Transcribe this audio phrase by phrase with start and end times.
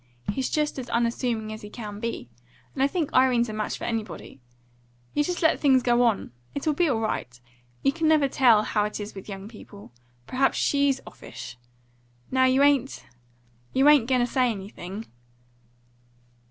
[0.31, 2.27] He's just as unassuming as he can be,
[2.73, 4.39] and I think Irene's a match for anybody.
[5.13, 6.31] You just let things go on.
[6.55, 7.39] It'll be all right.
[7.83, 9.91] You never can tell how it is with young people.
[10.25, 11.55] Perhaps SHE'S offish.
[12.31, 13.05] Now you ain't
[13.73, 15.05] you ain't going to say anything?"